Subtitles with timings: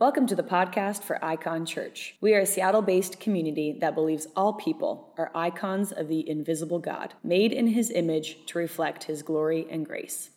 [0.00, 2.16] Welcome to the podcast for Icon Church.
[2.22, 6.78] We are a Seattle based community that believes all people are icons of the invisible
[6.78, 10.30] God, made in his image to reflect his glory and grace.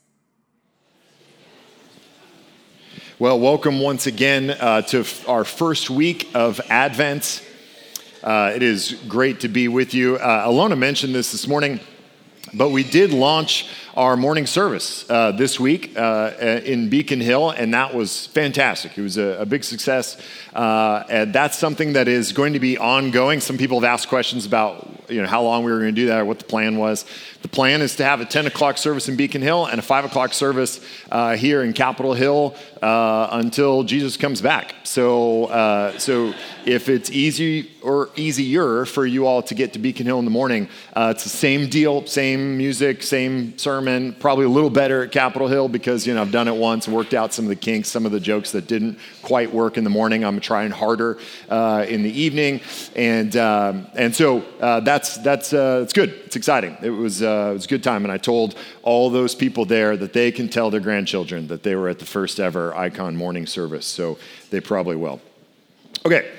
[3.17, 7.41] Well, welcome once again uh, to our first week of Advent.
[8.21, 10.17] Uh, it is great to be with you.
[10.17, 11.79] Uh, Alona mentioned this this morning,
[12.53, 16.31] but we did launch our morning service uh, this week uh,
[16.65, 18.97] in Beacon Hill, and that was fantastic.
[18.97, 20.17] It was a, a big success,
[20.53, 23.39] uh, and that's something that is going to be ongoing.
[23.39, 26.07] Some people have asked questions about you know how long we were going to do
[26.07, 27.05] that or what the plan was.
[27.41, 30.05] The plan is to have a 10 o'clock service in Beacon Hill and a 5
[30.05, 30.79] o'clock service
[31.11, 34.75] uh, here in Capitol Hill uh, until Jesus comes back.
[34.83, 36.33] So, uh, so
[36.65, 40.31] if it's easy or easier for you all to get to Beacon Hill in the
[40.31, 45.47] morning, it's the same deal, same music, same sermon probably a little better at Capitol
[45.47, 48.05] Hill because, you know, I've done it once worked out some of the kinks, some
[48.05, 50.23] of the jokes that didn't quite work in the morning.
[50.23, 51.17] I'm trying harder
[51.49, 52.61] uh, in the evening.
[52.95, 56.09] And, um, and so uh, that's, that's, uh, it's good.
[56.25, 56.77] It's exciting.
[56.81, 58.03] It was, uh, it was a good time.
[58.05, 61.75] And I told all those people there that they can tell their grandchildren that they
[61.75, 63.85] were at the first ever Icon morning service.
[63.85, 64.17] So
[64.49, 65.21] they probably will.
[66.03, 66.31] Okay.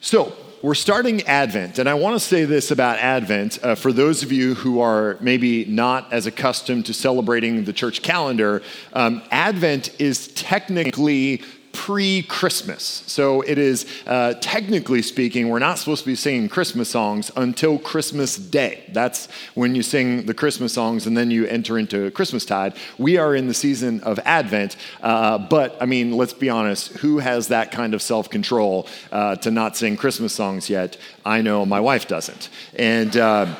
[0.00, 4.22] So, we're starting Advent, and I want to say this about Advent uh, for those
[4.22, 8.62] of you who are maybe not as accustomed to celebrating the church calendar.
[8.92, 11.42] Um, Advent is technically
[11.74, 13.02] pre Christmas.
[13.06, 17.78] So it is, uh, technically speaking, we're not supposed to be singing Christmas songs until
[17.78, 18.84] Christmas Day.
[18.92, 22.76] That's when you sing the Christmas songs and then you enter into Christmastide.
[22.96, 27.18] We are in the season of Advent, uh, but I mean, let's be honest, who
[27.18, 30.96] has that kind of self control uh, to not sing Christmas songs yet?
[31.24, 32.48] I know my wife doesn't.
[32.76, 33.54] And, uh,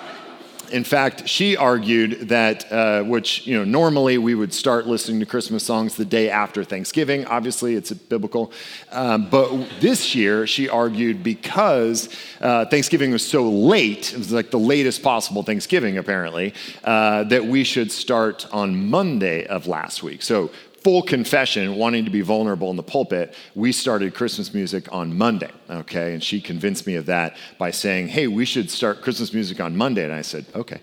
[0.71, 5.27] in fact, she argued that, uh, which, you know, normally we would start listening to
[5.27, 7.25] Christmas songs the day after Thanksgiving.
[7.27, 8.53] Obviously, it's biblical.
[8.93, 12.09] Um, but this year, she argued because
[12.41, 16.55] uh, Thanksgiving was so late, it was like the latest possible Thanksgiving, apparently,
[16.85, 20.23] uh, that we should start on Monday of last week.
[20.23, 20.51] So
[20.85, 25.51] full confession, wanting to be vulnerable in the pulpit, we started Christmas music on Monday,
[25.71, 26.13] okay?
[26.13, 29.75] And she convinced me of that by saying, hey, we should start Christmas music on
[29.75, 30.05] Monday.
[30.05, 30.81] And I said, okay.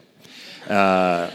[0.67, 1.29] Uh,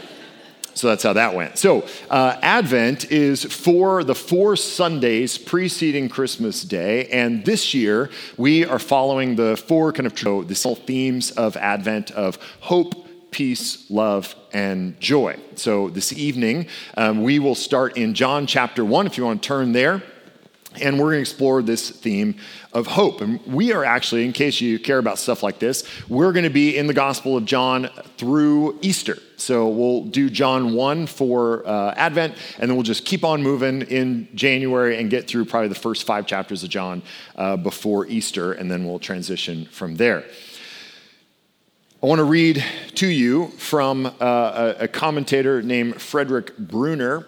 [0.73, 1.57] so that's how that went.
[1.57, 7.07] So, uh, Advent is for the four Sundays preceding Christmas Day.
[7.07, 12.37] And this year, we are following the four kind of the themes of Advent of
[12.59, 15.37] hope, peace, love, and joy.
[15.55, 19.47] So this evening, um, we will start in John chapter 1, if you want to
[19.47, 20.03] turn there.
[20.79, 22.35] And we're going to explore this theme
[22.71, 23.21] of hope.
[23.21, 26.51] And we are actually, in case you care about stuff like this, we're going to
[26.51, 29.17] be in the Gospel of John through Easter.
[29.37, 33.83] So we'll do John 1 for uh, Advent, and then we'll just keep on moving
[33.83, 37.01] in January and get through probably the first five chapters of John
[37.35, 40.25] uh, before Easter, and then we'll transition from there.
[42.01, 42.63] I want to read
[42.95, 47.25] to you from uh, a, commentator named Frederick Bruner,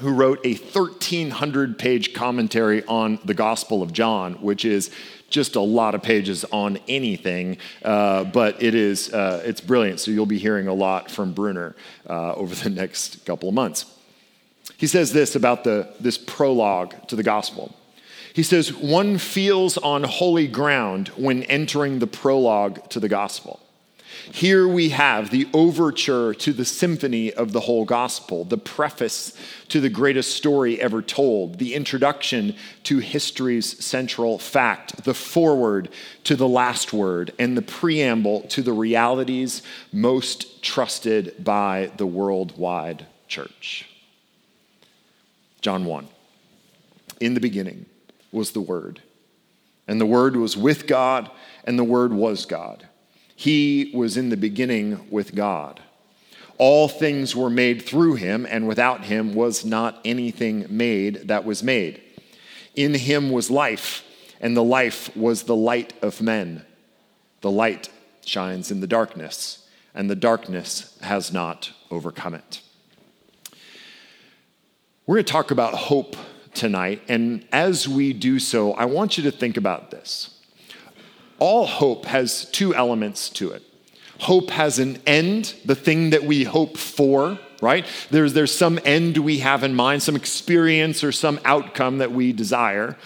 [0.00, 4.90] who wrote a 1,300 page commentary on the Gospel of John, which is
[5.30, 7.56] just a lot of pages on anything,
[7.86, 9.98] uh, but it is, uh, it's brilliant.
[9.98, 11.74] So you'll be hearing a lot from Bruner
[12.06, 13.86] uh, over the next couple of months.
[14.76, 17.74] He says this about the, this prologue to the Gospel.
[18.34, 23.60] He says, One feels on holy ground when entering the prologue to the Gospel.
[24.32, 29.32] Here we have the overture to the symphony of the whole gospel, the preface
[29.68, 32.54] to the greatest story ever told, the introduction
[32.84, 35.88] to history's central fact, the foreword
[36.24, 39.62] to the last word, and the preamble to the realities
[39.92, 43.86] most trusted by the worldwide church.
[45.60, 46.08] John 1.
[47.20, 47.86] In the beginning
[48.30, 49.02] was the Word,
[49.88, 51.30] and the Word was with God,
[51.64, 52.86] and the Word was God.
[53.36, 55.80] He was in the beginning with God.
[56.56, 61.62] All things were made through him, and without him was not anything made that was
[61.62, 62.00] made.
[62.74, 64.02] In him was life,
[64.40, 66.64] and the life was the light of men.
[67.42, 67.90] The light
[68.24, 72.62] shines in the darkness, and the darkness has not overcome it.
[75.06, 76.16] We're going to talk about hope
[76.54, 80.35] tonight, and as we do so, I want you to think about this
[81.38, 83.62] all hope has two elements to it.
[84.20, 87.86] Hope has an end, the thing that we hope for, right?
[88.10, 92.32] There's, there's some end we have in mind, some experience or some outcome that we
[92.32, 92.96] desire.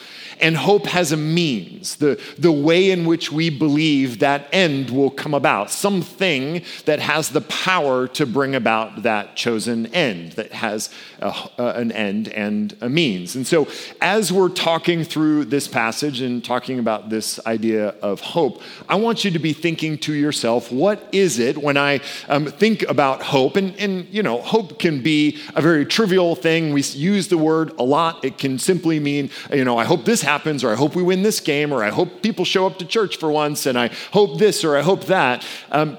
[0.41, 5.11] And hope has a means, the, the way in which we believe that end will
[5.11, 10.89] come about, something that has the power to bring about that chosen end, that has
[11.21, 13.37] a, an end and a means.
[13.37, 13.69] And so,
[14.01, 19.25] as we're talking through this passage and talking about this idea of hope, I want
[19.25, 23.57] you to be thinking to yourself, what is it when I um, think about hope?
[23.57, 26.73] And, and, you know, hope can be a very trivial thing.
[26.73, 28.25] We use the word a lot.
[28.25, 31.23] It can simply mean, you know, I hope this happens, or I hope we win
[31.23, 34.39] this game, or I hope people show up to church for once, and I hope
[34.39, 35.47] this, or I hope that.
[35.71, 35.99] Um,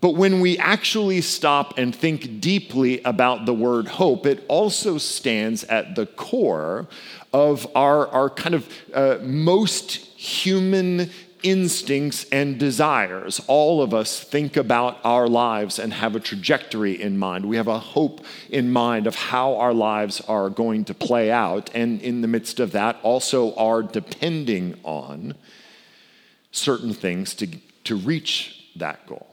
[0.00, 5.64] but when we actually stop and think deeply about the word hope, it also stands
[5.64, 6.86] at the core
[7.32, 11.10] of our, our kind of uh, most human
[11.42, 13.40] instincts and desires.
[13.46, 17.46] All of us think about our lives and have a trajectory in mind.
[17.46, 21.70] We have a hope in mind of how our lives are going to play out.
[21.74, 25.34] And in the midst of that, also are depending on
[26.50, 27.48] certain things to,
[27.84, 29.31] to reach that goal.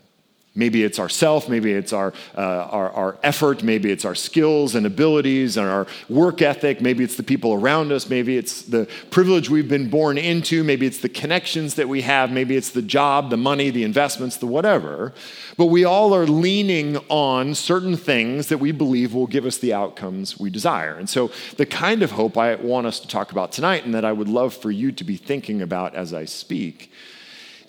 [0.55, 4.87] Maybe it's ourself, maybe it's our, uh, our, our, effort, maybe it's our skills and
[4.87, 9.47] abilities and our work ethic, maybe it's the people around us, maybe it's the privilege
[9.47, 13.29] we've been born into, maybe it's the connections that we have, maybe it's the job,
[13.29, 15.13] the money, the investments, the whatever.
[15.55, 19.73] But we all are leaning on certain things that we believe will give us the
[19.73, 20.95] outcomes we desire.
[20.95, 24.03] And so, the kind of hope I want us to talk about tonight and that
[24.03, 26.91] I would love for you to be thinking about as I speak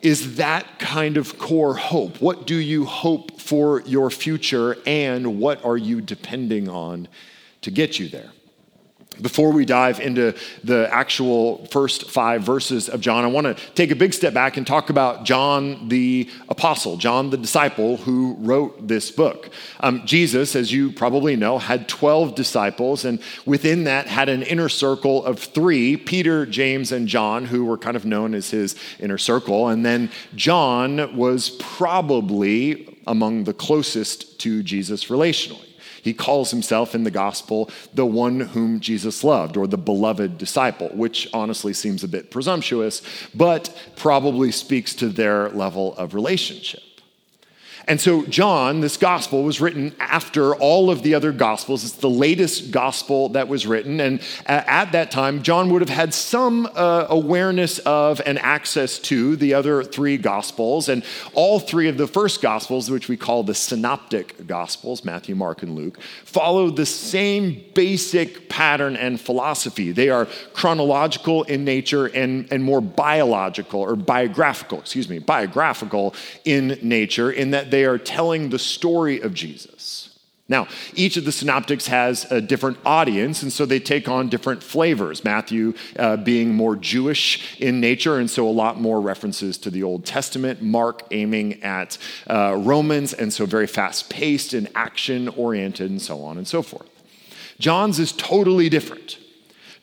[0.03, 2.21] is that kind of core hope.
[2.21, 7.09] What do you hope for your future, and what are you depending on
[7.63, 8.31] to get you there?
[9.21, 10.35] Before we dive into
[10.65, 14.57] the actual first five verses of John, I want to take a big step back
[14.57, 19.51] and talk about John the apostle, John the disciple who wrote this book.
[19.81, 24.69] Um, Jesus, as you probably know, had 12 disciples, and within that had an inner
[24.69, 29.19] circle of three Peter, James, and John, who were kind of known as his inner
[29.19, 29.69] circle.
[29.69, 35.70] And then John was probably among the closest to Jesus relationally.
[36.03, 40.89] He calls himself in the gospel the one whom Jesus loved, or the beloved disciple,
[40.89, 43.03] which honestly seems a bit presumptuous,
[43.35, 46.83] but probably speaks to their level of relationship.
[47.91, 51.83] And so, John, this gospel was written after all of the other gospels.
[51.83, 54.01] It's the latest gospel that was written.
[54.01, 59.35] And at that time, John would have had some uh, awareness of and access to
[59.35, 60.89] the other three gospels.
[60.89, 61.03] And
[61.33, 65.75] all three of the first gospels, which we call the synoptic gospels Matthew, Mark, and
[65.75, 69.91] Luke follow the same basic pattern and philosophy.
[69.91, 76.15] They are chronological in nature and, and more biological or biographical, excuse me, biographical
[76.45, 80.19] in nature, in that they they are telling the story of Jesus.
[80.51, 84.63] Now, each of the synoptics has a different audience, and so they take on different
[84.63, 85.25] flavors.
[85.25, 89.83] Matthew uh, being more Jewish in nature, and so a lot more references to the
[89.83, 90.61] Old Testament.
[90.61, 91.97] Mark aiming at
[92.29, 96.61] uh, Romans, and so very fast paced and action oriented, and so on and so
[96.61, 96.91] forth.
[97.59, 99.17] John's is totally different.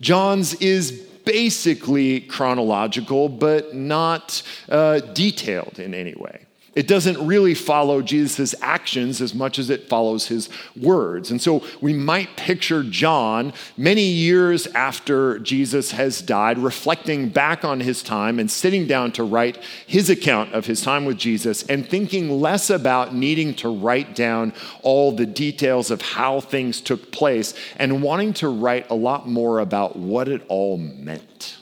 [0.01, 0.91] John's is
[1.25, 6.46] basically chronological, but not uh, detailed in any way
[6.77, 10.47] it doesn't really follow Jesus' actions as much as it follows his
[10.79, 11.31] words.
[11.31, 17.79] And so we might picture John many years after Jesus has died, reflecting back on
[17.79, 19.57] his time and sitting down to write
[19.87, 24.53] his account of his time with Jesus and thinking less about needing to write down
[24.83, 29.57] all the details of how things took place and wanting to write a lot more
[29.57, 31.57] about what it all meant.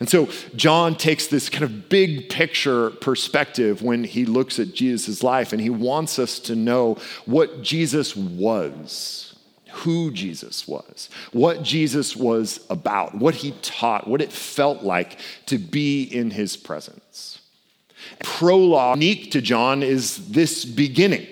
[0.00, 5.22] And so John takes this kind of big picture perspective when he looks at Jesus'
[5.22, 9.34] life, and he wants us to know what Jesus was,
[9.70, 15.58] who Jesus was, what Jesus was about, what he taught, what it felt like to
[15.58, 17.40] be in his presence.
[18.22, 21.26] Prologue unique to John is this beginning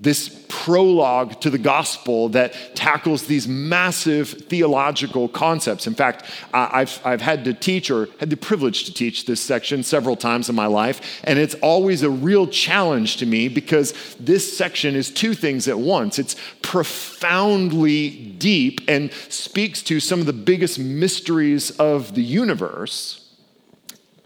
[0.00, 5.88] this prologue to the gospel that tackles these massive theological concepts.
[5.88, 6.24] In fact,
[6.54, 10.48] I've, I've had to teach or had the privilege to teach this section several times
[10.48, 15.10] in my life, and it's always a real challenge to me because this section is
[15.10, 16.20] two things at once.
[16.20, 23.34] It's profoundly deep and speaks to some of the biggest mysteries of the universe,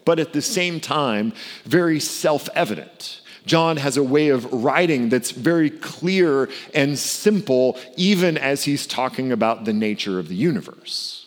[0.04, 1.32] but at the same time,
[1.64, 8.38] very self evident John has a way of writing that's very clear and simple, even
[8.38, 11.26] as he's talking about the nature of the universe.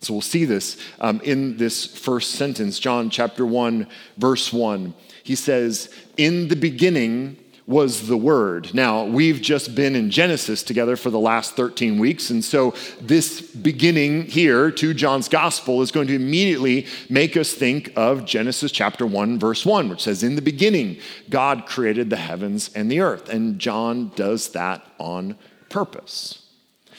[0.00, 4.94] So we'll see this um, in this first sentence, John chapter 1, verse 1.
[5.22, 7.36] He says, In the beginning
[7.72, 8.74] was the Word.
[8.74, 13.40] Now, we've just been in Genesis together for the last 13 weeks, and so this
[13.40, 19.06] beginning here to John's Gospel is going to immediately make us think of Genesis chapter
[19.06, 20.98] 1, verse 1, which says, In the beginning,
[21.30, 23.30] God created the heavens and the earth.
[23.30, 25.36] And John does that on
[25.70, 26.41] purpose.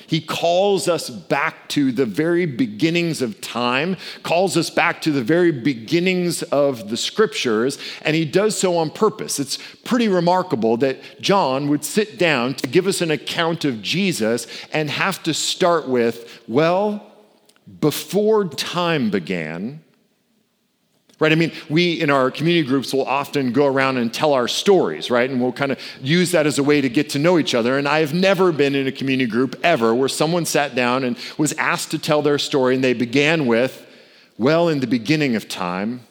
[0.07, 5.23] He calls us back to the very beginnings of time, calls us back to the
[5.23, 9.39] very beginnings of the scriptures, and he does so on purpose.
[9.39, 14.47] It's pretty remarkable that John would sit down to give us an account of Jesus
[14.71, 17.11] and have to start with, well,
[17.79, 19.82] before time began,
[21.23, 21.31] right?
[21.31, 25.09] I mean, we in our community groups will often go around and tell our stories,
[25.09, 25.29] right?
[25.29, 27.77] And we'll kind of use that as a way to get to know each other.
[27.77, 31.17] And I have never been in a community group ever where someone sat down and
[31.37, 33.87] was asked to tell their story and they began with,
[34.37, 36.01] well, in the beginning of time.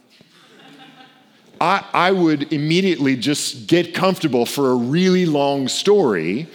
[1.60, 6.48] I, I would immediately just get comfortable for a really long story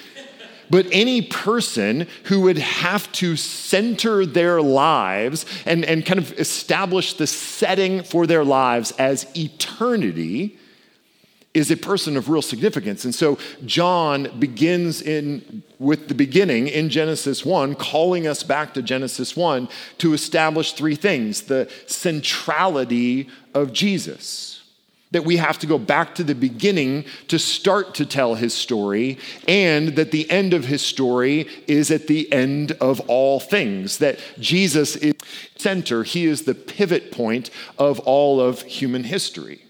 [0.69, 7.13] but any person who would have to center their lives and, and kind of establish
[7.13, 10.57] the setting for their lives as eternity
[11.53, 13.03] is a person of real significance.
[13.03, 18.81] And so John begins in with the beginning in Genesis 1, calling us back to
[18.81, 24.56] Genesis 1 to establish three things: the centrality of Jesus
[25.11, 29.17] that we have to go back to the beginning to start to tell his story,
[29.47, 33.99] and that the end of his story is at the end of all things.
[33.99, 35.13] That Jesus is
[35.55, 39.66] center, he is the pivot point of all of human history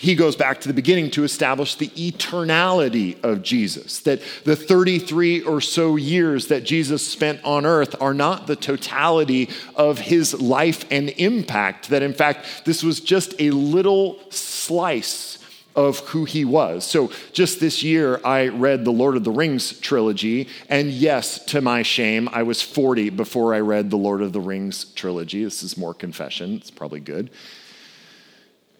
[0.00, 4.00] he goes back to the beginning to establish the eternality of Jesus.
[4.00, 9.50] That the 33 or so years that Jesus spent on earth are not the totality
[9.74, 11.90] of his life and impact.
[11.90, 15.38] That in fact, this was just a little slice
[15.74, 16.84] of who he was.
[16.84, 20.48] So just this year, I read the Lord of the Rings trilogy.
[20.68, 24.40] And yes, to my shame, I was 40 before I read the Lord of the
[24.40, 25.44] Rings trilogy.
[25.44, 27.30] This is more confession, it's probably good.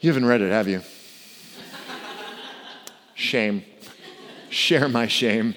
[0.00, 0.82] You haven't read it, have you?
[3.18, 3.64] Shame.
[4.48, 5.56] Share my shame.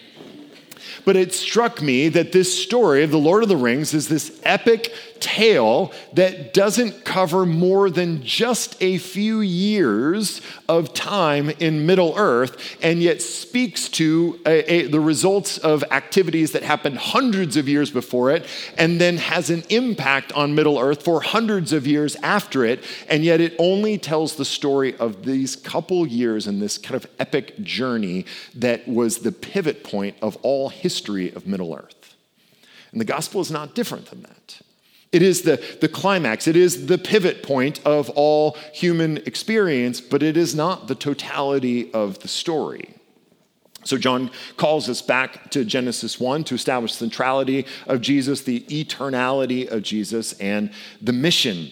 [1.06, 4.40] But it struck me that this story of the Lord of the Rings is this
[4.44, 12.14] epic tale that doesn't cover more than just a few years of time in Middle
[12.18, 17.70] Earth and yet speaks to a, a, the results of activities that happened hundreds of
[17.70, 18.46] years before it
[18.78, 22.84] and then has an impact on Middle Earth for hundreds of years after it.
[23.08, 27.10] And yet it only tells the story of these couple years in this kind of
[27.20, 32.16] epic journey that was the pivot point of all history of Middle Earth.
[32.92, 34.62] And the gospel is not different than that.
[35.12, 40.24] It is the, the climax, it is the pivot point of all human experience, but
[40.24, 42.96] it is not the totality of the story.
[43.84, 48.62] So, John calls us back to Genesis 1 to establish the centrality of Jesus, the
[48.62, 50.72] eternality of Jesus, and
[51.02, 51.72] the mission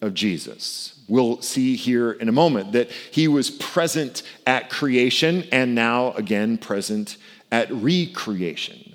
[0.00, 1.00] of Jesus.
[1.08, 6.58] We'll see here in a moment that he was present at creation and now again
[6.58, 7.16] present
[7.50, 8.88] at recreation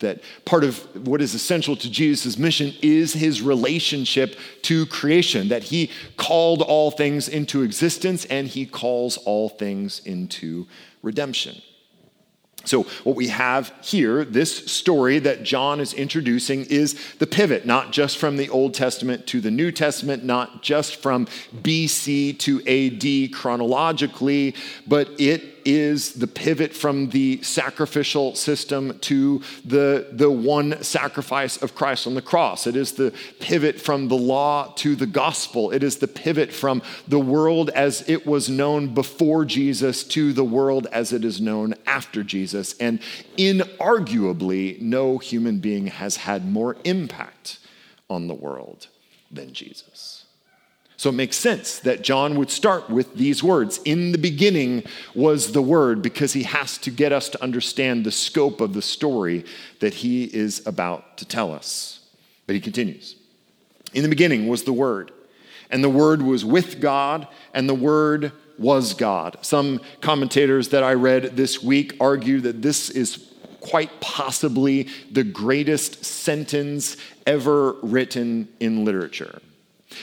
[0.00, 5.64] that part of what is essential to Jesus' mission is his relationship to creation, that
[5.64, 10.66] he called all things into existence and he calls all things into
[11.02, 11.62] redemption.
[12.66, 17.92] So, what we have here, this story that John is introducing, is the pivot, not
[17.92, 21.26] just from the Old Testament to the New Testament, not just from
[21.62, 30.08] BC to AD chronologically, but it is the pivot from the sacrificial system to the,
[30.12, 32.66] the one sacrifice of Christ on the cross.
[32.66, 35.72] It is the pivot from the law to the gospel.
[35.72, 40.44] It is the pivot from the world as it was known before Jesus to the
[40.44, 42.76] world as it is known after Jesus.
[42.78, 43.00] And
[43.36, 47.58] inarguably, no human being has had more impact
[48.08, 48.86] on the world
[49.30, 50.25] than Jesus.
[50.98, 54.84] So it makes sense that John would start with these words In the beginning
[55.14, 58.82] was the Word, because he has to get us to understand the scope of the
[58.82, 59.44] story
[59.80, 62.00] that he is about to tell us.
[62.46, 63.16] But he continues
[63.92, 65.12] In the beginning was the Word,
[65.70, 69.36] and the Word was with God, and the Word was God.
[69.42, 76.04] Some commentators that I read this week argue that this is quite possibly the greatest
[76.04, 79.40] sentence ever written in literature.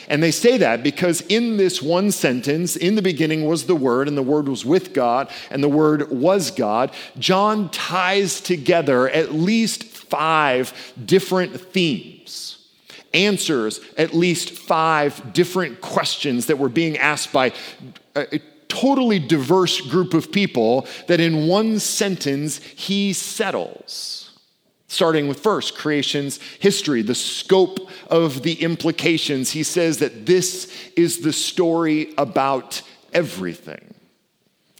[0.07, 4.07] And they say that because in this one sentence, in the beginning was the Word,
[4.07, 9.33] and the Word was with God, and the Word was God, John ties together at
[9.33, 12.57] least five different themes,
[13.13, 17.51] answers at least five different questions that were being asked by.
[18.15, 24.22] Uh, a totally diverse group of people that in one sentence he settles.
[24.93, 29.49] Starting with first, creation's history, the scope of the implications.
[29.49, 33.92] He says that this is the story about everything.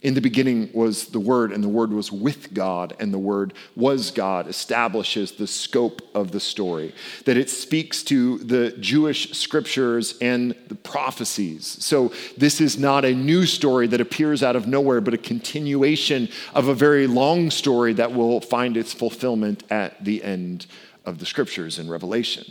[0.04, 3.54] In the beginning was the Word, and the Word was with God, and the Word
[3.74, 6.94] was God, establishes the scope of the story.
[7.24, 11.66] That it speaks to the Jewish scriptures and the prophecies.
[11.82, 16.28] So, this is not a new story that appears out of nowhere, but a continuation
[16.54, 20.66] of a very long story that will find its fulfillment at the end
[21.06, 22.44] of the scriptures in Revelation.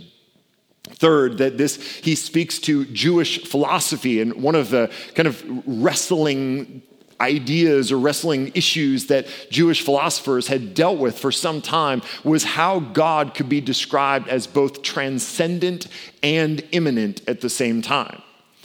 [0.85, 6.81] Third, that this, he speaks to Jewish philosophy and one of the kind of wrestling
[7.23, 12.79] ideas or wrestling issues that Jewish philosophers had dealt with for some time was how
[12.79, 15.87] God could be described as both transcendent
[16.21, 18.21] and immanent at the same time.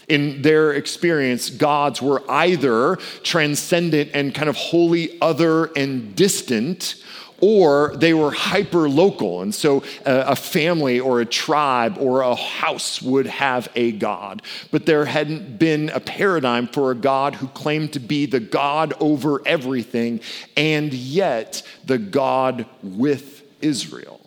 [0.09, 6.97] In their experience, gods were either transcendent and kind of wholly other and distant,
[7.40, 9.42] or they were hyper local.
[9.42, 14.42] And so a, a, family or a tribe or a house would have a God.
[14.71, 18.95] But there hadn't been a paradigm for a God who claimed to be the God
[19.00, 20.21] over everything
[20.57, 24.17] and yet the God with Israel.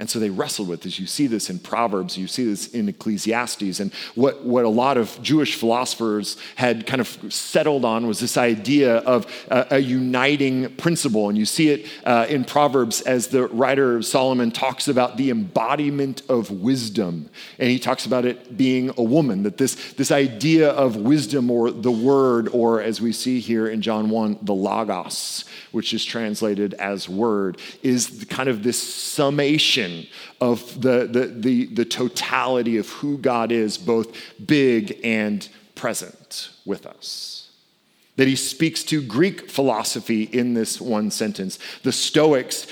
[0.00, 0.98] And so they wrestled with this.
[0.98, 3.80] You see this in Proverbs, you see this in Ecclesiastes.
[3.80, 8.38] And what, what a lot of Jewish philosophers had kind of settled on was this
[8.38, 11.28] idea of a, a uniting principle.
[11.28, 15.28] And you see it uh, in Proverbs as the writer of Solomon talks about the
[15.28, 17.28] embodiment of wisdom.
[17.58, 21.70] And he talks about it being a woman, that this, this idea of wisdom or
[21.70, 26.72] the word, or as we see here in John 1, the logos, which is translated
[26.72, 29.89] as word, is kind of this summation
[30.40, 36.86] of the, the, the, the totality of who God is, both big and present with
[36.86, 37.40] us
[38.20, 41.58] that he speaks to Greek philosophy in this one sentence.
[41.84, 42.66] The Stoics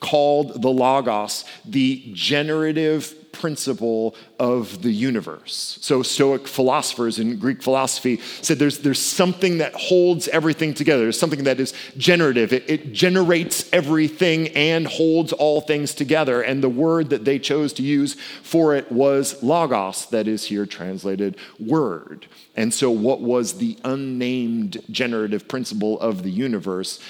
[0.00, 5.78] called the Logos the generative principle of the universe.
[5.80, 11.02] So, Stoic philosophers in Greek philosophy said there's, there's something that holds everything together.
[11.02, 16.42] There's something that is generative, it, it generates everything and holds all things together.
[16.42, 20.66] And the word that they chose to use for it was logos, that is here
[20.66, 22.26] translated word.
[22.56, 27.00] And so, what was the unnamed generative principle of the universe?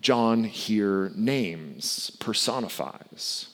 [0.00, 3.48] John here names, personifies.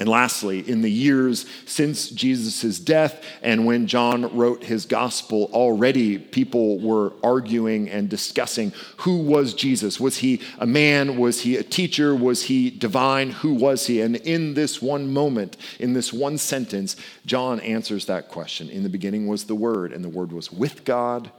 [0.00, 6.18] And lastly, in the years since Jesus' death and when John wrote his gospel, already
[6.18, 9.98] people were arguing and discussing who was Jesus?
[9.98, 11.16] Was he a man?
[11.16, 12.14] Was he a teacher?
[12.14, 13.30] Was he divine?
[13.30, 14.00] Who was he?
[14.00, 16.94] And in this one moment, in this one sentence,
[17.26, 18.70] John answers that question.
[18.70, 21.32] In the beginning was the Word, and the Word was with God,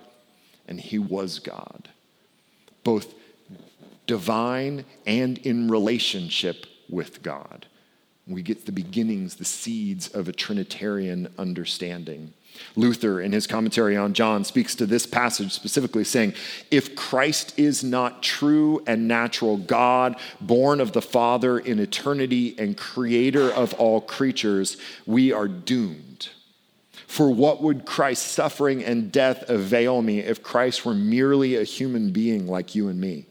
[0.67, 1.88] and he was God.
[2.84, 3.13] Both
[4.10, 7.67] divine and in relationship with God.
[8.26, 12.34] We get the beginnings, the seeds of a Trinitarian understanding.
[12.76, 16.34] Luther, in his commentary on John, speaks to this passage specifically saying,
[16.72, 22.76] If Christ is not true and natural God, born of the Father in eternity and
[22.76, 26.30] creator of all creatures, we are doomed.
[27.06, 32.12] For what would Christ's suffering and death avail me if Christ were merely a human
[32.12, 33.28] being like you and me?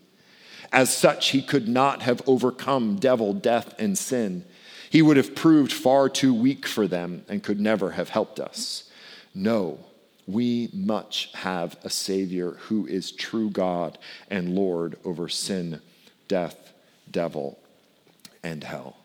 [0.73, 4.45] As such, he could not have overcome devil, death, and sin.
[4.91, 8.91] He would have proved far too weak for them and could never have helped us.
[9.35, 9.79] No,
[10.27, 13.99] we much have a Savior who is true God
[14.31, 15.81] and Lord over sin,
[16.27, 16.73] death,
[17.11, 17.59] devil,
[18.43, 18.97] and hell.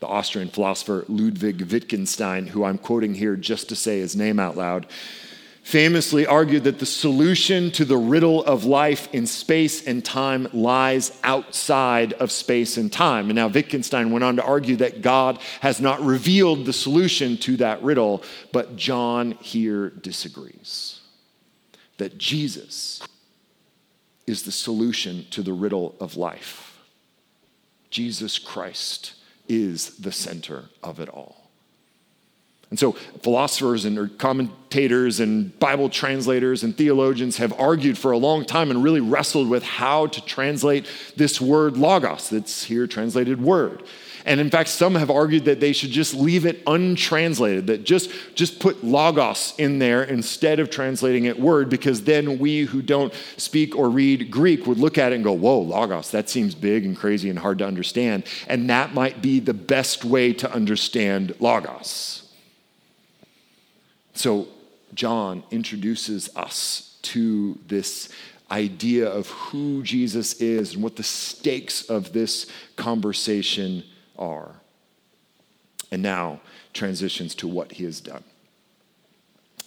[0.00, 4.56] The Austrian philosopher Ludwig Wittgenstein, who I'm quoting here just to say his name out
[4.56, 4.86] loud,
[5.68, 11.12] famously argued that the solution to the riddle of life in space and time lies
[11.22, 13.26] outside of space and time.
[13.26, 17.58] And now Wittgenstein went on to argue that God has not revealed the solution to
[17.58, 21.02] that riddle, but John here disagrees.
[21.98, 23.06] That Jesus
[24.26, 26.80] is the solution to the riddle of life.
[27.90, 29.12] Jesus Christ
[29.50, 31.37] is the center of it all.
[32.70, 38.44] And so, philosophers and commentators and Bible translators and theologians have argued for a long
[38.44, 43.84] time and really wrestled with how to translate this word logos, that's here translated word.
[44.26, 48.10] And in fact, some have argued that they should just leave it untranslated, that just,
[48.34, 53.14] just put logos in there instead of translating it word, because then we who don't
[53.38, 56.84] speak or read Greek would look at it and go, whoa, logos, that seems big
[56.84, 58.24] and crazy and hard to understand.
[58.46, 62.17] And that might be the best way to understand logos.
[64.18, 64.48] So,
[64.94, 68.08] John introduces us to this
[68.50, 73.84] idea of who Jesus is and what the stakes of this conversation
[74.18, 74.56] are.
[75.92, 76.40] And now
[76.72, 78.24] transitions to what he has done.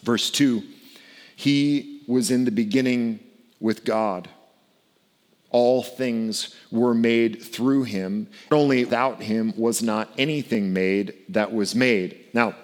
[0.03, 0.61] Verse 2
[1.37, 3.21] He was in the beginning
[3.61, 4.27] with God.
[5.49, 8.27] All things were made through him.
[8.51, 12.25] Only without him was not anything made that was made.
[12.33, 12.55] Now,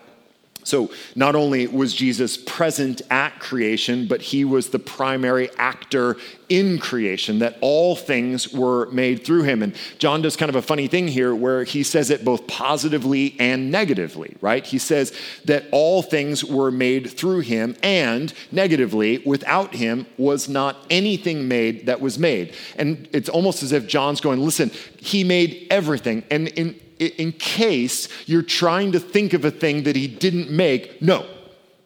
[0.68, 6.18] so, not only was Jesus present at creation, but he was the primary actor
[6.50, 9.64] in creation, that all things were made through him.
[9.64, 13.38] And John does kind of a funny thing here where he says it both positively
[13.40, 14.66] and negatively, right?
[14.66, 15.14] He says
[15.46, 21.86] that all things were made through him, and negatively, without him was not anything made
[21.86, 22.54] that was made.
[22.76, 26.26] And it's almost as if John's going, listen, he made everything.
[26.30, 31.02] And in in case you're trying to think of a thing that he didn't make,
[31.02, 31.26] no,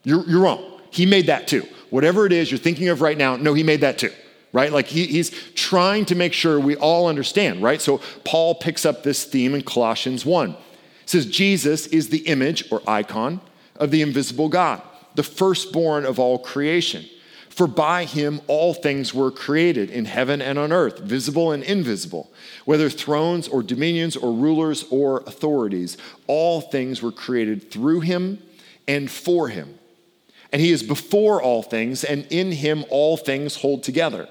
[0.04, 0.80] you're, you're wrong.
[0.90, 1.66] He made that too.
[1.90, 4.12] Whatever it is you're thinking of right now, no, he made that too
[4.54, 4.72] right?
[4.72, 7.82] Like he, he's trying to make sure we all understand, right?
[7.82, 10.52] So Paul picks up this theme in Colossians 1.
[10.52, 10.58] It
[11.06, 13.42] says, Jesus is the image or icon
[13.78, 14.82] of the invisible God,
[15.16, 17.06] the firstborn of all creation.
[17.52, 22.32] For by him all things were created in heaven and on earth, visible and invisible,
[22.64, 25.98] whether thrones or dominions or rulers or authorities.
[26.28, 28.42] All things were created through him
[28.88, 29.78] and for him.
[30.54, 34.30] And he is before all things, and in him all things hold together.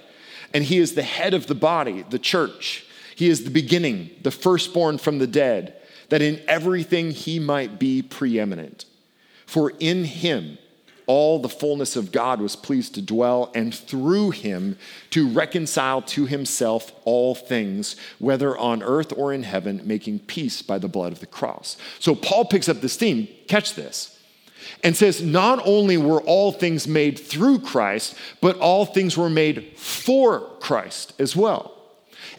[0.55, 2.87] And he is the head of the body, the church.
[3.15, 5.75] He is the beginning, the firstborn from the dead,
[6.09, 8.87] that in everything he might be preeminent.
[9.45, 10.57] For in him,
[11.07, 14.79] all the fullness of God was pleased to dwell, and through him
[15.11, 20.79] to reconcile to himself all things, whether on earth or in heaven, making peace by
[20.79, 21.77] the blood of the cross.
[21.99, 24.19] So Paul picks up this theme, catch this,
[24.83, 29.73] and says, Not only were all things made through Christ, but all things were made
[29.77, 31.80] for Christ as well.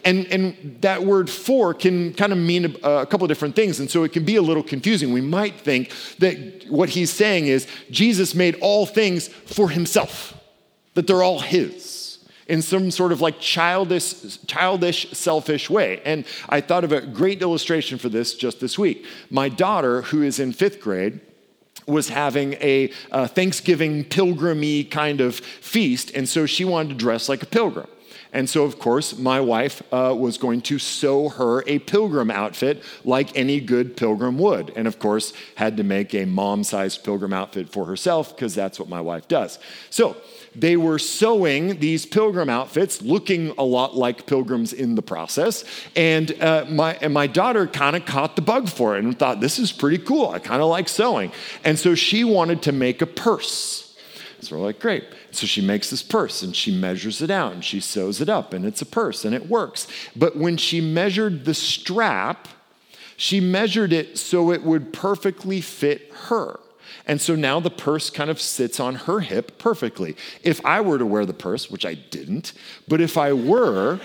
[0.04, 3.78] And, and that word for can kind of mean a, a couple different things.
[3.78, 5.12] And so it can be a little confusing.
[5.12, 10.34] We might think that what he's saying is Jesus made all things for himself,
[10.94, 12.02] that they're all his
[12.48, 16.02] in some sort of like childish, childish, selfish way.
[16.04, 19.06] And I thought of a great illustration for this just this week.
[19.30, 21.20] My daughter, who is in fifth grade,
[21.86, 27.28] was having a, a Thanksgiving pilgrimy kind of feast, and so she wanted to dress
[27.28, 27.88] like a pilgrim.
[28.32, 32.82] And so, of course, my wife uh, was going to sew her a pilgrim outfit
[33.04, 34.72] like any good pilgrim would.
[34.74, 38.78] And of course, had to make a mom sized pilgrim outfit for herself because that's
[38.78, 39.58] what my wife does.
[39.90, 40.16] So,
[40.54, 45.64] they were sewing these pilgrim outfits, looking a lot like pilgrims in the process.
[45.96, 49.40] And, uh, my, and my daughter kind of caught the bug for it and thought,
[49.40, 50.28] this is pretty cool.
[50.28, 51.32] I kind of like sewing.
[51.64, 53.81] And so she wanted to make a purse.
[54.42, 55.04] So we're like, great.
[55.30, 58.52] So she makes this purse and she measures it out and she sews it up
[58.52, 59.86] and it's a purse and it works.
[60.16, 62.48] But when she measured the strap,
[63.16, 66.58] she measured it so it would perfectly fit her.
[67.06, 70.16] And so now the purse kind of sits on her hip perfectly.
[70.42, 72.52] If I were to wear the purse, which I didn't,
[72.88, 74.00] but if I were,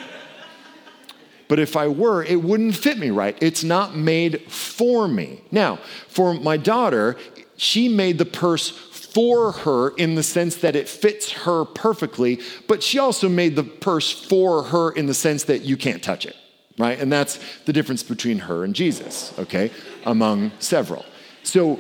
[1.48, 3.38] but if I were, it wouldn't fit me right.
[3.42, 5.42] It's not made for me.
[5.52, 7.16] Now, for my daughter,
[7.56, 8.70] she made the purse
[9.18, 13.64] for her in the sense that it fits her perfectly, but she also made the
[13.64, 16.36] purse for her in the sense that you can't touch it,
[16.78, 17.00] right?
[17.00, 19.72] And that's the difference between her and Jesus, okay,
[20.06, 21.04] among several.
[21.42, 21.80] So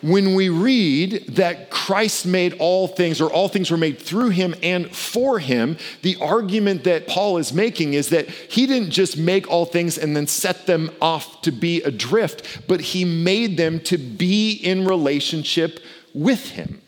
[0.00, 4.54] when we read that Christ made all things, or all things were made through him
[4.62, 9.50] and for him, the argument that Paul is making is that he didn't just make
[9.50, 13.98] all things and then set them off to be adrift, but he made them to
[13.98, 15.80] be in relationship
[16.16, 16.80] with him.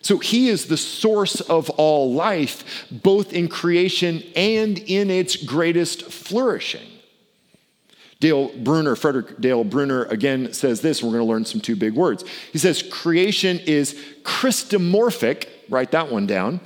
[0.00, 6.04] So he is the source of all life, both in creation and in its greatest
[6.04, 6.86] flourishing.
[8.20, 11.94] Dale Bruner, Frederick Dale Bruner, again says this, we're going to learn some two big
[11.94, 12.24] words.
[12.52, 16.60] He says, creation is Christomorphic, write that one down,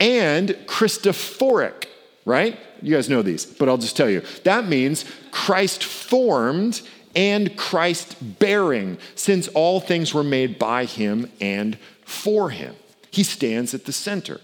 [0.00, 1.84] and Christophoric,
[2.24, 2.58] right?
[2.80, 4.22] You guys know these, but I'll just tell you.
[4.44, 6.80] That means Christ formed
[7.14, 12.74] and Christ bearing, since all things were made by him and for him.
[13.10, 14.40] He stands at the center.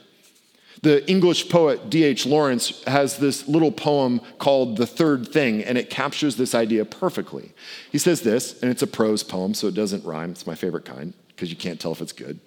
[0.82, 2.26] The English poet D.H.
[2.26, 7.52] Lawrence has this little poem called The Third Thing, and it captures this idea perfectly.
[7.90, 10.32] He says this, and it's a prose poem, so it doesn't rhyme.
[10.32, 12.38] It's my favorite kind, because you can't tell if it's good.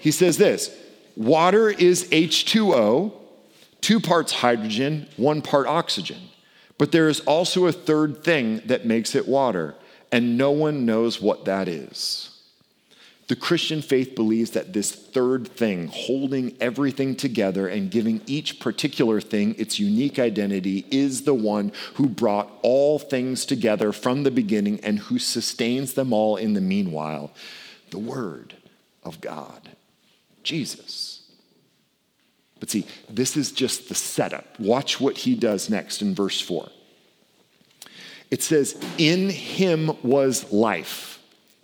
[0.00, 0.76] He says this
[1.16, 3.12] Water is H2O,
[3.80, 6.18] two parts hydrogen, one part oxygen.
[6.78, 9.74] But there is also a third thing that makes it water,
[10.10, 12.32] and no one knows what that is.
[13.28, 19.20] The Christian faith believes that this third thing, holding everything together and giving each particular
[19.20, 24.80] thing its unique identity, is the one who brought all things together from the beginning
[24.80, 27.32] and who sustains them all in the meanwhile
[27.92, 28.54] the Word
[29.04, 29.70] of God,
[30.42, 31.11] Jesus.
[32.62, 34.44] But see, this is just the setup.
[34.60, 36.68] Watch what he does next in verse 4.
[38.30, 41.12] It says, In him was life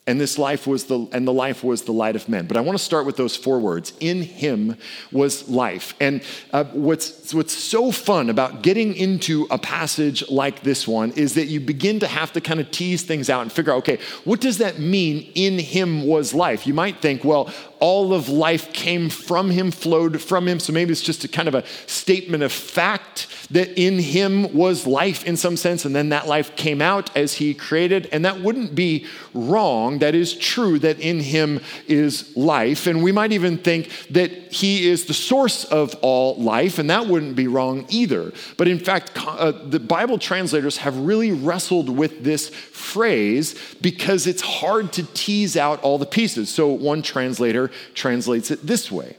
[0.09, 2.61] and this life was the and the life was the light of men but i
[2.61, 4.75] want to start with those four words in him
[5.13, 10.89] was life and uh, what's what's so fun about getting into a passage like this
[10.89, 13.73] one is that you begin to have to kind of tease things out and figure
[13.73, 18.13] out okay what does that mean in him was life you might think well all
[18.13, 21.55] of life came from him flowed from him so maybe it's just a kind of
[21.55, 26.27] a statement of fact that in him was life in some sense, and then that
[26.27, 28.09] life came out as he created.
[28.13, 29.99] And that wouldn't be wrong.
[29.99, 32.87] That is true that in him is life.
[32.87, 37.07] And we might even think that he is the source of all life, and that
[37.07, 38.33] wouldn't be wrong either.
[38.57, 44.43] But in fact, uh, the Bible translators have really wrestled with this phrase because it's
[44.43, 46.51] hard to tease out all the pieces.
[46.51, 49.17] So one translator translates it this way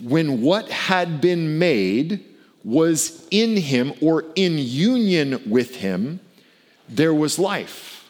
[0.00, 2.24] When what had been made,
[2.64, 6.18] was in him or in union with him,
[6.88, 8.08] there was life.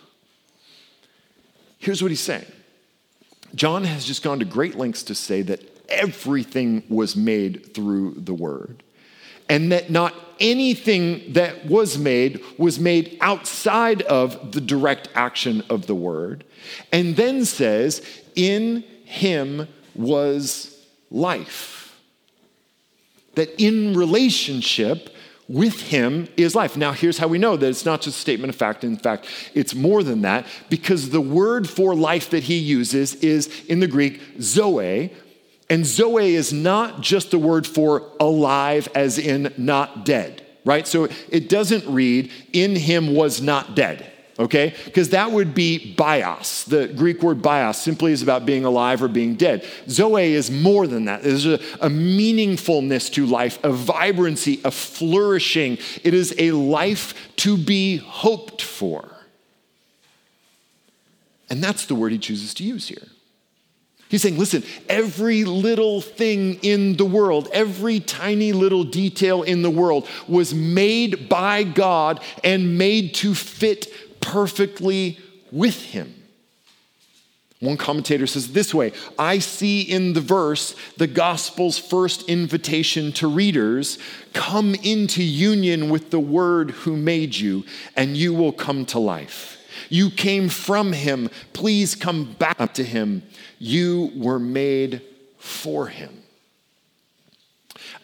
[1.79, 2.47] Here's what he's saying
[3.55, 8.33] John has just gone to great lengths to say that everything was made through the
[8.33, 8.83] word,
[9.49, 15.87] and that not anything that was made was made outside of the direct action of
[15.87, 16.45] the word,
[16.93, 18.03] and then says,
[18.37, 21.96] In him was life
[23.35, 25.14] that in relationship
[25.48, 26.77] with him is life.
[26.77, 28.83] Now, here's how we know that it's not just a statement of fact.
[28.83, 33.64] In fact, it's more than that because the word for life that he uses is
[33.66, 35.12] in the Greek, zoe.
[35.68, 40.87] And zoe is not just the word for alive, as in not dead, right?
[40.87, 44.75] So it doesn't read, in him was not dead okay?
[44.85, 46.64] Because that would be bios.
[46.64, 49.66] The Greek word bios simply is about being alive or being dead.
[49.88, 51.23] Zoe is more than that.
[51.23, 55.79] There's a, a, meaningfulness to life, a vibrancy, a flourishing.
[56.03, 59.11] It is a life to be hoped for.
[61.51, 63.09] And that's the word he chooses to use here.
[64.09, 69.70] He's saying, listen, every little thing in the world, every tiny little detail in the
[69.70, 73.88] world was made by God and made to fit
[74.24, 75.18] perfectly
[75.52, 76.14] with him.
[77.60, 83.28] One commentator says this way I see in the verse the gospel's first invitation to
[83.28, 83.98] readers
[84.32, 87.64] come into union with the word who made you,
[87.96, 89.58] and you will come to life.
[89.88, 93.22] You came from him, please come back to him.
[93.58, 95.02] You were made
[95.38, 96.23] for him.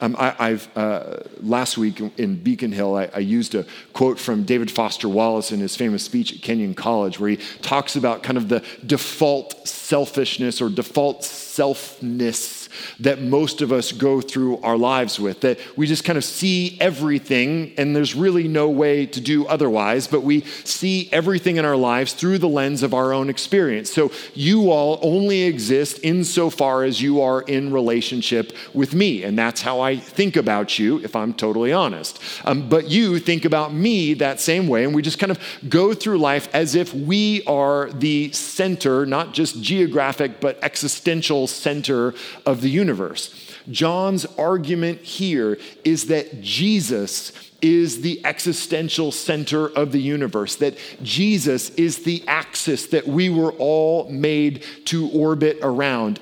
[0.02, 4.44] Um, I, have uh, last week in Beacon Hill, I, I, used a quote from
[4.44, 8.38] David Foster Wallace in his famous speech at Kenyon College, where he talks about kind
[8.38, 12.59] of the default selfishness or default selfness
[12.98, 15.40] that most of us go through our lives with.
[15.40, 20.06] That we just kind of see everything, and there's really no way to do otherwise,
[20.06, 23.92] but we see everything in our lives through the lens of our own experience.
[23.92, 29.60] So you all only exist insofar as you are in relationship with me, and that's
[29.62, 32.20] how I think about you, if I'm totally honest.
[32.44, 35.94] Um, but you think about me that same way, and we just kind of go
[35.94, 42.14] through life as if we are the center, not just geographic, but existential center
[42.46, 43.34] of the universe.
[43.70, 51.70] John's argument here is that Jesus is the existential center of the universe, that Jesus
[51.70, 56.20] is the axis that we were all made to orbit around.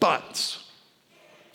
[0.00, 0.58] But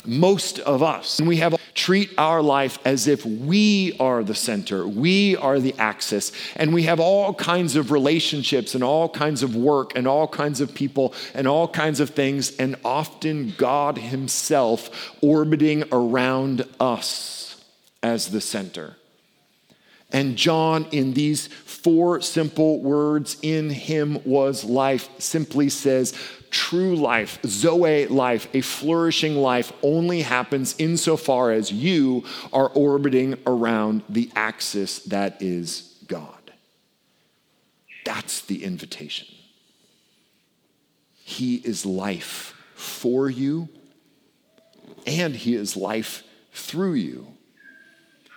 [0.05, 4.87] most of us, and we have treat our life as if we are the center,
[4.87, 9.55] we are the axis, and we have all kinds of relationships and all kinds of
[9.55, 15.11] work and all kinds of people and all kinds of things, and often God Himself
[15.21, 17.63] orbiting around us
[18.01, 18.95] as the center.
[20.13, 26.13] And John, in these four simple words, in him was life, simply says,
[26.53, 34.03] true life, Zoe life, a flourishing life, only happens insofar as you are orbiting around
[34.07, 36.51] the axis that is God.
[38.05, 39.27] That's the invitation.
[41.15, 43.67] He is life for you,
[45.07, 47.32] and He is life through you.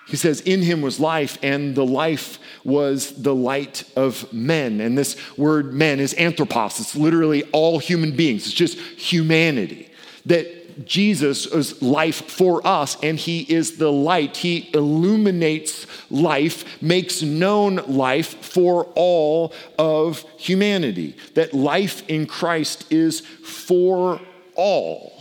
[0.06, 4.80] He says, In him was life, and the life was the light of men.
[4.80, 6.78] And this word men is anthropos.
[6.78, 9.90] It's literally all human beings, it's just humanity.
[10.26, 14.36] That Jesus is life for us, and he is the light.
[14.36, 21.16] He illuminates life, makes known life for all of humanity.
[21.34, 24.20] That life in Christ is for
[24.54, 25.12] all.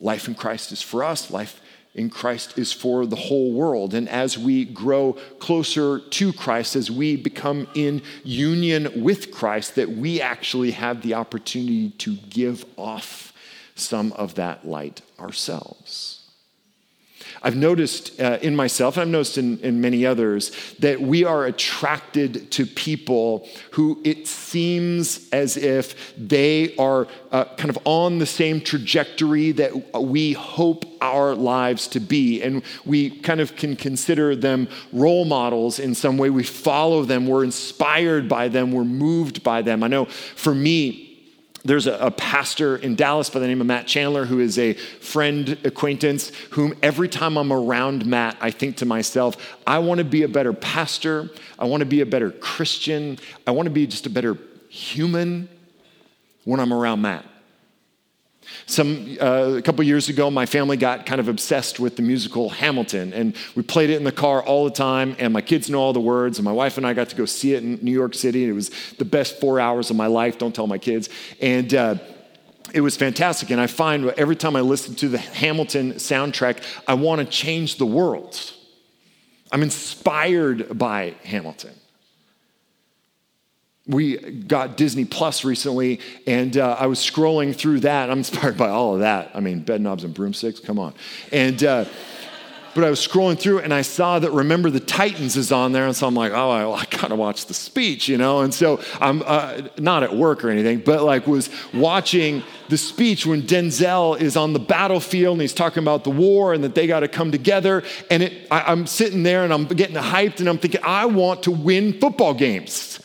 [0.00, 1.60] Life in Christ is for us, life
[1.94, 3.94] in Christ is for the whole world.
[3.94, 9.90] And as we grow closer to Christ, as we become in union with Christ, that
[9.90, 13.32] we actually have the opportunity to give off
[13.74, 16.19] some of that light ourselves.
[17.42, 21.46] I've noticed uh, in myself, and I've noticed in, in many others, that we are
[21.46, 28.26] attracted to people who it seems as if they are uh, kind of on the
[28.26, 29.72] same trajectory that
[30.02, 32.42] we hope our lives to be.
[32.42, 36.28] And we kind of can consider them role models in some way.
[36.28, 39.82] We follow them, we're inspired by them, we're moved by them.
[39.82, 41.09] I know for me,
[41.64, 44.74] there's a, a, pastor in Dallas by the name of Matt Chandler who is a
[44.74, 50.04] friend acquaintance whom every time I'm around Matt, I think to myself, I want to
[50.04, 51.28] be a better pastor.
[51.58, 53.18] I want to be a better Christian.
[53.46, 55.48] I want to be just a better human
[56.44, 57.29] when I'm around Matt.
[58.70, 62.50] Some, uh, a couple years ago, my family got kind of obsessed with the musical
[62.50, 65.80] Hamilton, and we played it in the car all the time, and my kids know
[65.80, 67.90] all the words, and my wife and I got to go see it in New
[67.90, 70.78] York City, and it was the best four hours of my life, don't tell my
[70.78, 71.08] kids.
[71.40, 71.96] And uh,
[72.72, 76.94] it was fantastic, and I find every time I listen to the Hamilton soundtrack, I
[76.94, 78.52] want to change the world.
[79.50, 81.74] I'm inspired by Hamilton
[83.90, 88.10] we got Disney Plus recently, and uh, I was scrolling through that.
[88.10, 89.30] I'm inspired by all of that.
[89.34, 90.94] I mean, bed knobs and broomsticks, come on.
[91.32, 91.84] And, uh,
[92.74, 95.86] but I was scrolling through and I saw that Remember the Titans is on there.
[95.86, 98.40] And so I'm like, oh, I, I gotta watch the speech, you know?
[98.40, 103.26] And so I'm uh, not at work or anything, but like was watching the speech
[103.26, 106.86] when Denzel is on the battlefield and he's talking about the war and that they
[106.86, 107.82] gotta come together.
[108.08, 111.42] And it, I, I'm sitting there and I'm getting hyped and I'm thinking, I want
[111.44, 112.99] to win football games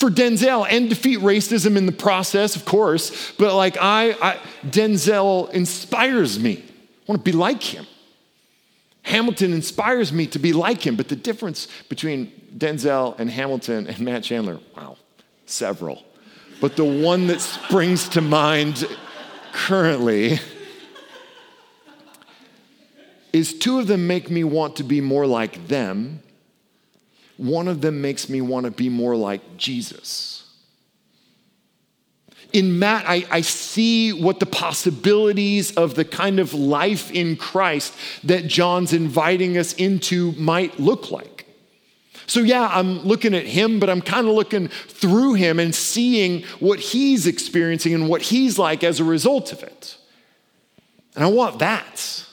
[0.00, 3.32] for Denzel and defeat racism in the process, of course.
[3.32, 6.56] But like I, I Denzel inspires me.
[6.56, 7.86] I want to be like him.
[9.02, 10.96] Hamilton inspires me to be like him.
[10.96, 14.96] But the difference between Denzel and Hamilton and Matt Chandler, wow,
[15.44, 16.02] several.
[16.62, 18.86] But the one that springs to mind
[19.52, 20.40] currently
[23.32, 26.22] is two of them make me want to be more like them
[27.40, 30.44] one of them makes me want to be more like Jesus.
[32.52, 37.94] In Matt, I, I, see what the possibilities of the kind of life in Christ
[38.24, 41.46] that John's inviting us into might look like.
[42.26, 46.42] So, yeah, I'm looking at him, but I'm kind of looking through him and seeing
[46.58, 49.96] what he's experiencing and what he's like as a result of it.
[51.14, 52.26] And I want that.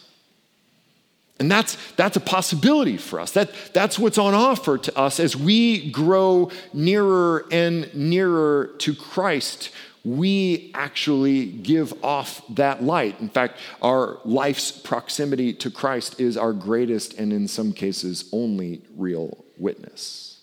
[1.39, 3.31] And that's, that's a possibility for us.
[3.31, 9.69] That, that's what's on offer to us as we grow nearer and nearer to Christ.
[10.03, 13.19] We actually give off that light.
[13.19, 18.81] In fact, our life's proximity to Christ is our greatest and, in some cases, only
[18.95, 20.39] real witness.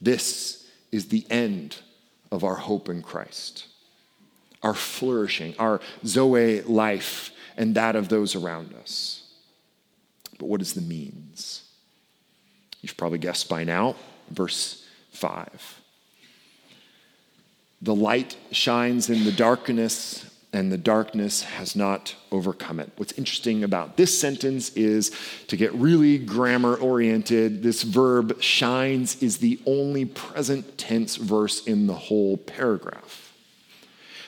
[0.00, 1.78] This is the end
[2.30, 3.66] of our hope in Christ,
[4.62, 9.23] our flourishing, our Zoe life, and that of those around us.
[10.44, 11.62] But what is the means?
[12.82, 13.96] You've probably guessed by now,
[14.28, 15.80] verse 5.
[17.80, 22.90] The light shines in the darkness, and the darkness has not overcome it.
[22.96, 25.12] What's interesting about this sentence is
[25.46, 31.86] to get really grammar oriented, this verb shines is the only present tense verse in
[31.86, 33.23] the whole paragraph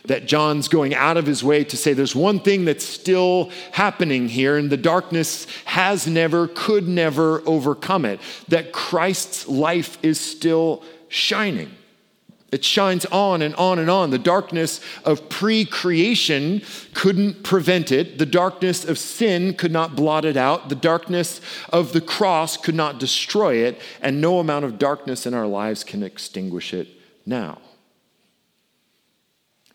[0.09, 4.29] that John's going out of his way to say there's one thing that's still happening
[4.29, 10.83] here, and the darkness has never, could never overcome it, that Christ's life is still
[11.09, 11.71] shining.
[12.53, 14.11] It shines on and on and on.
[14.11, 16.62] The darkness of pre creation
[16.95, 18.19] couldn't prevent it.
[18.19, 20.69] The darkness of sin could not blot it out.
[20.69, 21.40] The darkness
[21.71, 23.81] of the cross could not destroy it.
[24.01, 26.88] And no amount of darkness in our lives can extinguish it
[27.27, 27.59] now.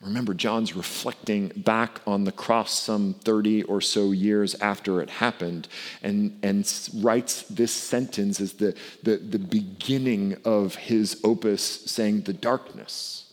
[0.02, 5.68] Remember, John's reflecting back on the cross some 30 or so years after it happened
[6.02, 12.34] and, and writes this sentence as the, the, the beginning of his opus, saying, The
[12.34, 13.32] darkness,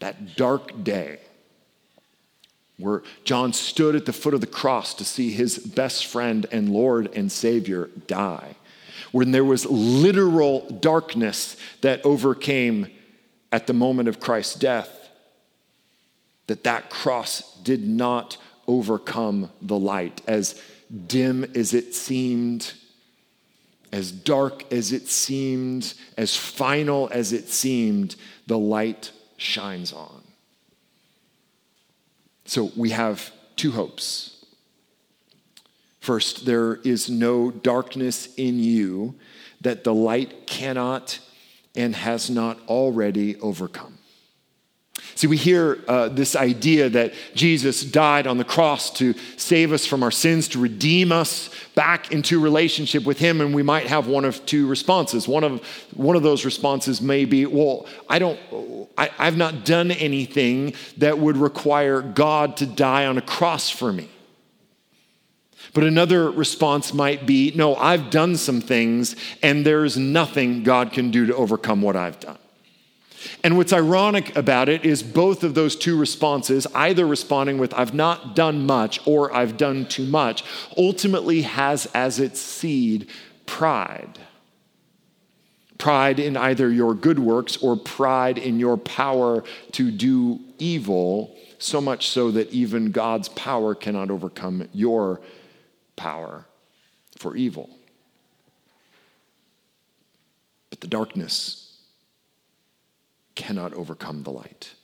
[0.00, 1.20] that dark day,
[2.76, 6.68] where John stood at the foot of the cross to see his best friend and
[6.68, 8.56] Lord and Savior die,
[9.12, 12.88] when there was literal darkness that overcame
[13.50, 15.03] at the moment of Christ's death,
[16.46, 18.36] that that cross did not
[18.66, 20.20] overcome the light.
[20.26, 20.60] As
[21.06, 22.72] dim as it seemed,
[23.92, 28.16] as dark as it seemed, as final as it seemed,
[28.46, 30.22] the light shines on.
[32.44, 34.44] So we have two hopes.
[36.00, 39.14] First, there is no darkness in you
[39.62, 41.18] that the light cannot
[41.74, 43.93] and has not already overcome.
[45.16, 49.86] See, we hear uh, this idea that Jesus died on the cross to save us
[49.86, 54.08] from our sins, to redeem us back into relationship with Him, and we might have
[54.08, 55.28] one of two responses.
[55.28, 58.40] One of, one of those responses may be, well, I don't,
[58.98, 63.92] I, I've not done anything that would require God to die on a cross for
[63.92, 64.08] me.
[65.72, 71.10] But another response might be, no, I've done some things, and there's nothing God can
[71.10, 72.38] do to overcome what I've done.
[73.42, 77.94] And what's ironic about it is both of those two responses, either responding with, I've
[77.94, 80.44] not done much or I've done too much,
[80.76, 83.08] ultimately has as its seed
[83.46, 84.18] pride.
[85.78, 91.80] Pride in either your good works or pride in your power to do evil, so
[91.80, 95.20] much so that even God's power cannot overcome your
[95.96, 96.46] power
[97.18, 97.70] for evil.
[100.70, 101.63] But the darkness
[103.34, 104.74] cannot overcome the light.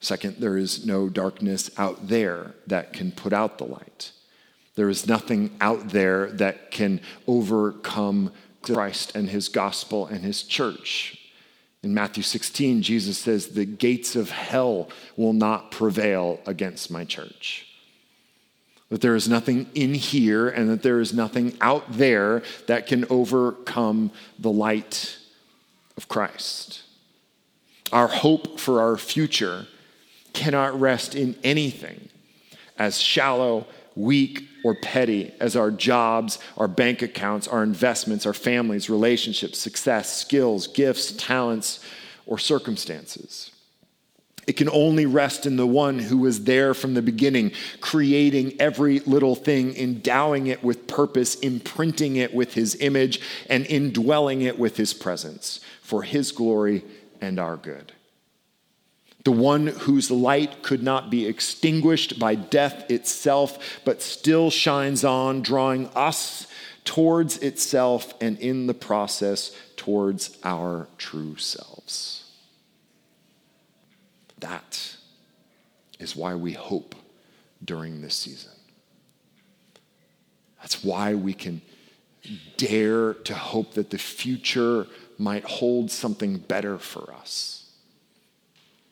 [0.00, 4.10] Second, there is no darkness out there that can put out the light.
[4.74, 8.32] There is nothing out there that can overcome
[8.62, 11.18] Christ and his gospel and his church.
[11.82, 17.68] In Matthew 16, Jesus says, The gates of hell will not prevail against my church.
[18.88, 23.04] That there is nothing in here and that there is nothing out there that can
[23.08, 25.16] overcome the light
[25.96, 26.82] of Christ.
[27.92, 29.66] Our hope for our future
[30.32, 32.08] cannot rest in anything
[32.78, 38.88] as shallow, weak, or petty as our jobs, our bank accounts, our investments, our families,
[38.88, 41.80] relationships, success, skills, gifts, talents,
[42.26, 43.50] or circumstances.
[44.46, 48.98] It can only rest in the one who was there from the beginning, creating every
[49.00, 54.76] little thing, endowing it with purpose, imprinting it with his image, and indwelling it with
[54.76, 56.82] his presence for his glory
[57.22, 57.92] and our good.
[59.24, 65.42] The one whose light could not be extinguished by death itself, but still shines on,
[65.42, 66.48] drawing us
[66.84, 72.24] towards itself and in the process towards our true selves.
[74.40, 74.96] That
[76.00, 76.96] is why we hope
[77.64, 78.50] during this season.
[80.60, 81.62] That's why we can
[82.56, 84.88] dare to hope that the future
[85.18, 87.62] might hold something better for us.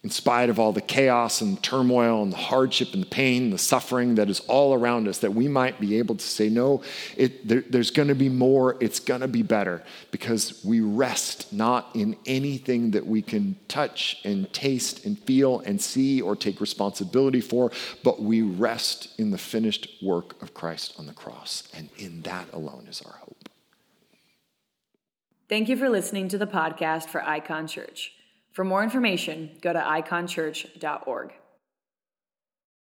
[0.02, 3.52] In spite of all the chaos and turmoil and the hardship and the pain and
[3.52, 6.82] the suffering that is all around us, that we might be able to say, No,
[7.18, 11.52] it, there, there's going to be more, it's going to be better, because we rest
[11.52, 16.62] not in anything that we can touch and taste and feel and see or take
[16.62, 17.70] responsibility for,
[18.02, 21.68] but we rest in the finished work of Christ on the cross.
[21.74, 23.39] And in that alone is our hope.
[25.50, 28.12] Thank you for listening to the podcast for Icon Church.
[28.52, 31.32] For more information, go to iconchurch.org.